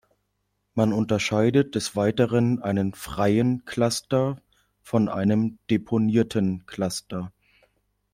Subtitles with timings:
[0.73, 4.41] Man unterscheidet des Weiteren einen "freien" Cluster
[4.81, 7.31] von einem "deponierten" Cluster.